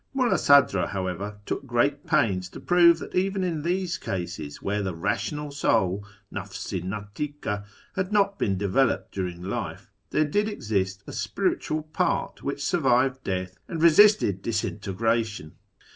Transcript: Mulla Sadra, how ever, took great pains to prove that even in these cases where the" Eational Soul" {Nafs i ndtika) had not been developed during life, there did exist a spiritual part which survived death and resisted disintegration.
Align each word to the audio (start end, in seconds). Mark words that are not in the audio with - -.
Mulla 0.15 0.39
Sadra, 0.39 0.87
how 0.87 1.05
ever, 1.05 1.37
took 1.45 1.67
great 1.67 2.07
pains 2.07 2.49
to 2.49 2.59
prove 2.59 2.97
that 2.97 3.13
even 3.13 3.43
in 3.43 3.61
these 3.61 3.99
cases 3.99 4.59
where 4.59 4.81
the" 4.81 4.95
Eational 4.95 5.53
Soul" 5.53 6.03
{Nafs 6.33 6.73
i 6.75 6.81
ndtika) 6.81 7.63
had 7.95 8.11
not 8.11 8.39
been 8.39 8.57
developed 8.57 9.11
during 9.13 9.43
life, 9.43 9.91
there 10.09 10.25
did 10.25 10.49
exist 10.49 11.03
a 11.05 11.11
spiritual 11.11 11.83
part 11.83 12.41
which 12.41 12.65
survived 12.65 13.23
death 13.23 13.59
and 13.67 13.83
resisted 13.83 14.41
disintegration. 14.41 15.53